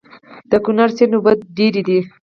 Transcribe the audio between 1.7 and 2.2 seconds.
دي